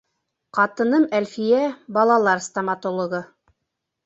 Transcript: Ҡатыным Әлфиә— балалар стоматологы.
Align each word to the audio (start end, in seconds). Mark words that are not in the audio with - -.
Ҡатыным 0.57 1.05
Әлфиә— 1.17 1.59
балалар 1.99 2.43
стоматологы. 2.47 3.23